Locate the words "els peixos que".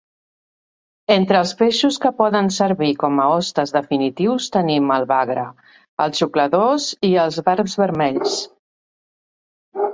1.41-2.11